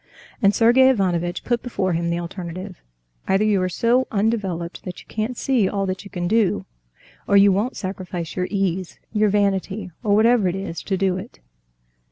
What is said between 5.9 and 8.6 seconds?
you can do, or you won't sacrifice your